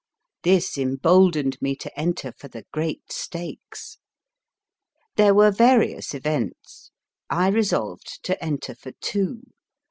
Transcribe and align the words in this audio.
This 0.41 0.79
emboldened 0.79 1.61
me 1.61 1.75
to 1.75 1.95
enter 1.95 2.31
for 2.31 2.47
the 2.47 2.65
great 2.71 3.11
stakes. 3.11 3.99
There 5.15 5.35
were 5.35 5.51
various 5.51 6.15
events. 6.15 6.89
I 7.29 7.49
resolved 7.49 8.23
to 8.23 8.43
enter 8.43 8.73
for 8.73 8.93
two. 8.93 9.43